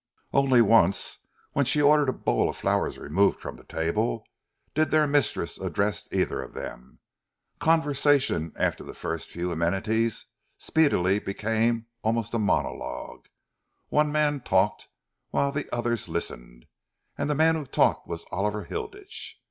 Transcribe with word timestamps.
Only 0.33 0.63
once, 0.63 1.19
when 1.53 1.63
she 1.65 1.79
ordered 1.79 2.09
a 2.09 2.11
bowl 2.11 2.49
of 2.49 2.57
flowers 2.57 2.97
removed 2.97 3.39
from 3.39 3.55
the 3.55 3.63
table, 3.63 4.25
did 4.73 4.89
their 4.89 5.05
mistress 5.05 5.59
address 5.59 6.07
either 6.11 6.41
of 6.41 6.55
them. 6.55 6.97
Conversation 7.59 8.51
after 8.55 8.83
the 8.83 8.95
first 8.95 9.29
few 9.29 9.51
amenities 9.51 10.25
speedily 10.57 11.19
became 11.19 11.85
almost 12.01 12.33
a 12.33 12.39
monologue. 12.39 13.27
One 13.89 14.11
man 14.11 14.39
talked 14.41 14.87
whilst 15.31 15.53
the 15.55 15.69
others 15.71 16.07
listened, 16.09 16.65
and 17.15 17.29
the 17.29 17.35
man 17.35 17.53
who 17.53 17.67
talked 17.67 18.07
was 18.07 18.25
Oliver 18.31 18.63
Hilditch. 18.63 19.37